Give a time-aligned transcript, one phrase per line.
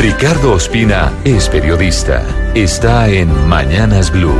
[0.00, 2.24] Ricardo Ospina es periodista.
[2.54, 4.32] Está en Mañanas Blue.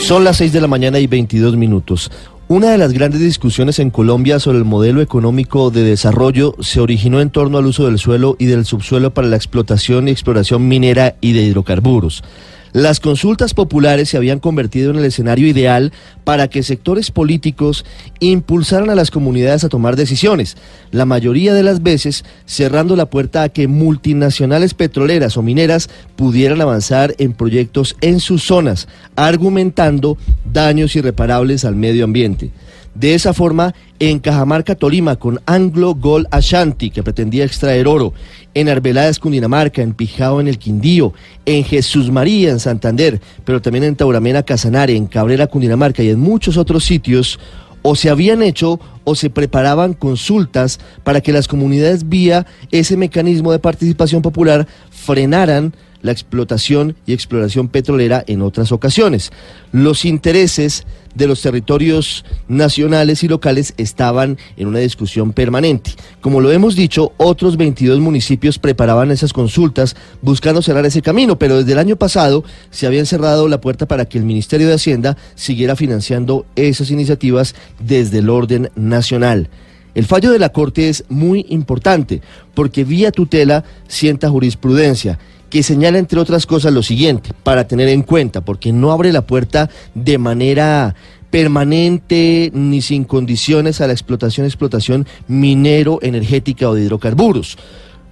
[0.00, 2.10] Son las 6 de la mañana y 22 minutos.
[2.48, 7.20] Una de las grandes discusiones en Colombia sobre el modelo económico de desarrollo se originó
[7.20, 11.16] en torno al uso del suelo y del subsuelo para la explotación y exploración minera
[11.20, 12.24] y de hidrocarburos.
[12.72, 15.92] Las consultas populares se habían convertido en el escenario ideal
[16.24, 17.84] para que sectores políticos
[18.20, 20.56] impulsaran a las comunidades a tomar decisiones,
[20.90, 26.60] la mayoría de las veces cerrando la puerta a que multinacionales petroleras o mineras pudieran
[26.60, 30.18] avanzar en proyectos en sus zonas, argumentando
[30.52, 32.50] daños irreparables al medio ambiente.
[32.98, 38.12] De esa forma, en Cajamarca, Tolima, con Anglo Gold Ashanti, que pretendía extraer oro,
[38.54, 41.12] en Arbeláez, Cundinamarca, en Pijao, en el Quindío,
[41.46, 46.18] en Jesús María, en Santander, pero también en Tauramena, Casanare, en Cabrera, Cundinamarca y en
[46.18, 47.38] muchos otros sitios,
[47.82, 53.52] o se habían hecho o se preparaban consultas para que las comunidades vía ese mecanismo
[53.52, 59.30] de participación popular frenaran la explotación y exploración petrolera en otras ocasiones.
[59.72, 65.90] Los intereses de los territorios nacionales y locales estaban en una discusión permanente.
[66.20, 71.58] Como lo hemos dicho, otros 22 municipios preparaban esas consultas buscando cerrar ese camino, pero
[71.58, 75.16] desde el año pasado se habían cerrado la puerta para que el Ministerio de Hacienda
[75.34, 79.48] siguiera financiando esas iniciativas desde el orden nacional.
[79.94, 82.22] El fallo de la Corte es muy importante
[82.54, 85.18] porque vía tutela sienta jurisprudencia
[85.50, 89.22] que señala, entre otras cosas, lo siguiente, para tener en cuenta, porque no abre la
[89.22, 90.94] puerta de manera
[91.30, 97.58] permanente ni sin condiciones a la explotación, explotación minero, energética o de hidrocarburos.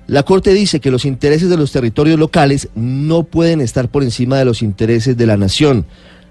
[0.07, 4.39] La Corte dice que los intereses de los territorios locales no pueden estar por encima
[4.39, 5.85] de los intereses de la nación.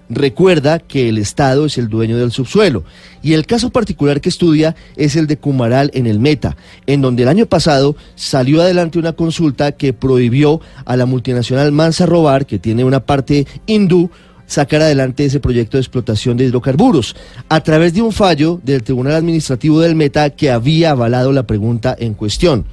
[0.09, 2.83] Recuerda que el Estado es el dueño del subsuelo
[3.23, 7.23] y el caso particular que estudia es el de Cumaral en el Meta, en donde
[7.23, 12.59] el año pasado salió adelante una consulta que prohibió a la multinacional Mansa Robar, que
[12.59, 14.11] tiene una parte hindú,
[14.45, 17.15] sacar adelante ese proyecto de explotación de hidrocarburos
[17.49, 21.95] a través de un fallo del Tribunal Administrativo del Meta que había avalado la pregunta
[21.97, 22.65] en cuestión.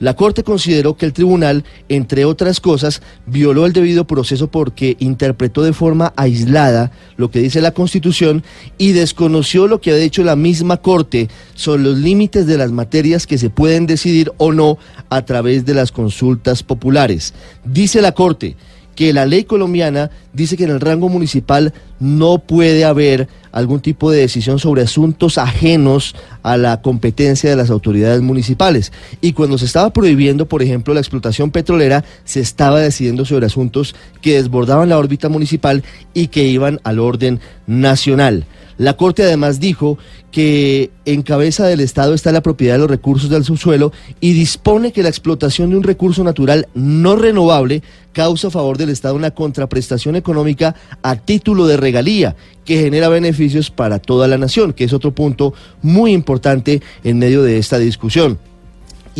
[0.00, 5.62] La Corte consideró que el tribunal, entre otras cosas, violó el debido proceso porque interpretó
[5.62, 8.42] de forma aislada lo que dice la Constitución
[8.78, 13.26] y desconoció lo que ha dicho la misma Corte sobre los límites de las materias
[13.26, 14.78] que se pueden decidir o no
[15.10, 17.34] a través de las consultas populares.
[17.66, 18.56] Dice la Corte
[18.94, 24.10] que la ley colombiana dice que en el rango municipal no puede haber algún tipo
[24.10, 28.92] de decisión sobre asuntos ajenos a la competencia de las autoridades municipales.
[29.20, 33.94] Y cuando se estaba prohibiendo, por ejemplo, la explotación petrolera, se estaba decidiendo sobre asuntos
[34.20, 35.82] que desbordaban la órbita municipal
[36.14, 38.46] y que iban al orden nacional.
[38.80, 39.98] La Corte además dijo
[40.32, 43.92] que en cabeza del Estado está la propiedad de los recursos del subsuelo
[44.22, 47.82] y dispone que la explotación de un recurso natural no renovable
[48.14, 53.70] causa a favor del Estado una contraprestación económica a título de regalía que genera beneficios
[53.70, 55.52] para toda la nación, que es otro punto
[55.82, 58.38] muy importante en medio de esta discusión.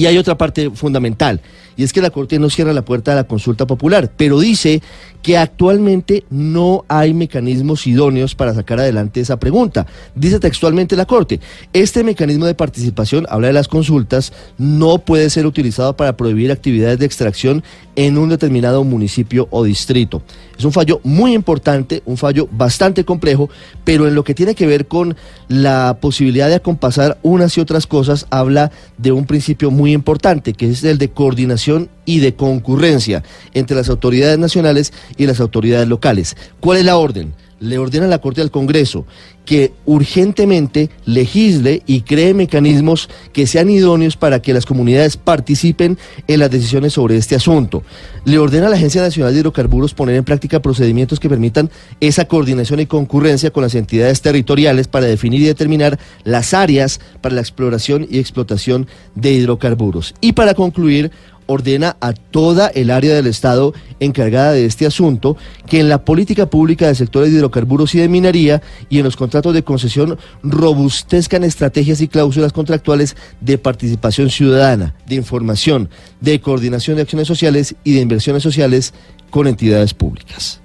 [0.00, 1.42] Y hay otra parte fundamental,
[1.76, 4.80] y es que la Corte no cierra la puerta a la consulta popular, pero dice
[5.20, 9.86] que actualmente no hay mecanismos idóneos para sacar adelante esa pregunta.
[10.14, 11.40] Dice textualmente la Corte,
[11.74, 16.98] este mecanismo de participación, habla de las consultas, no puede ser utilizado para prohibir actividades
[16.98, 17.62] de extracción
[17.94, 20.22] en un determinado municipio o distrito.
[20.58, 23.50] Es un fallo muy importante, un fallo bastante complejo,
[23.84, 25.16] pero en lo que tiene que ver con
[25.48, 30.70] la posibilidad de acompasar unas y otras cosas, habla de un principio muy importante, que
[30.70, 33.22] es el de coordinación y de concurrencia
[33.54, 36.36] entre las autoridades nacionales y las autoridades locales.
[36.60, 37.34] ¿Cuál es la orden?
[37.60, 39.06] Le ordena a la Corte al Congreso
[39.44, 45.98] que urgentemente legisle y cree mecanismos que sean idóneos para que las comunidades participen
[46.28, 47.82] en las decisiones sobre este asunto.
[48.24, 52.26] Le ordena a la Agencia Nacional de Hidrocarburos poner en práctica procedimientos que permitan esa
[52.26, 57.40] coordinación y concurrencia con las entidades territoriales para definir y determinar las áreas para la
[57.40, 60.14] exploración y explotación de hidrocarburos.
[60.20, 61.10] Y para concluir,
[61.50, 65.36] ordena a toda el área del Estado encargada de este asunto
[65.66, 69.16] que en la política pública de sectores de hidrocarburos y de minería y en los
[69.16, 76.96] contratos de concesión robustezcan estrategias y cláusulas contractuales de participación ciudadana, de información, de coordinación
[76.96, 78.94] de acciones sociales y de inversiones sociales
[79.30, 80.60] con entidades públicas.